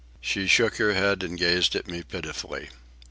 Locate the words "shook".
0.47-0.77